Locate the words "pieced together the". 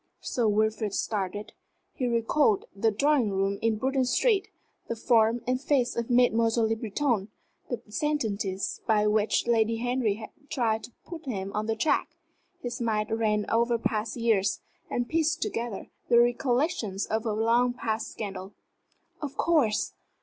15.07-16.19